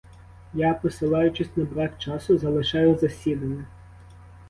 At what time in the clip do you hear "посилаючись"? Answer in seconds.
0.73-1.57